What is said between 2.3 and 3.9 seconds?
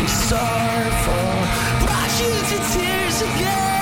to tears again.